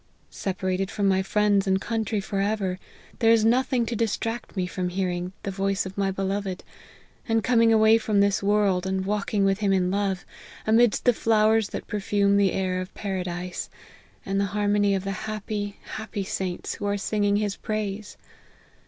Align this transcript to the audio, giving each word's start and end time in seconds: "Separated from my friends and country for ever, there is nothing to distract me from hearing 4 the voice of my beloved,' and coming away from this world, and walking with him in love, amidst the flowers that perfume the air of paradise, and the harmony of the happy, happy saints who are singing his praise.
"Separated 0.47 0.89
from 0.89 1.07
my 1.07 1.21
friends 1.21 1.67
and 1.67 1.79
country 1.79 2.19
for 2.19 2.39
ever, 2.39 2.79
there 3.19 3.29
is 3.31 3.45
nothing 3.45 3.85
to 3.85 3.95
distract 3.95 4.57
me 4.57 4.65
from 4.65 4.89
hearing 4.89 5.25
4 5.29 5.33
the 5.43 5.51
voice 5.51 5.85
of 5.85 5.95
my 5.95 6.09
beloved,' 6.09 6.63
and 7.29 7.43
coming 7.43 7.71
away 7.71 7.99
from 7.99 8.19
this 8.19 8.41
world, 8.41 8.87
and 8.87 9.05
walking 9.05 9.45
with 9.45 9.59
him 9.59 9.71
in 9.71 9.91
love, 9.91 10.25
amidst 10.65 11.05
the 11.05 11.13
flowers 11.13 11.69
that 11.69 11.85
perfume 11.85 12.37
the 12.37 12.51
air 12.53 12.81
of 12.81 12.91
paradise, 12.95 13.69
and 14.25 14.39
the 14.41 14.45
harmony 14.57 14.95
of 14.95 15.03
the 15.03 15.11
happy, 15.11 15.77
happy 15.97 16.23
saints 16.23 16.73
who 16.73 16.87
are 16.87 16.97
singing 16.97 17.35
his 17.35 17.55
praise. 17.55 18.17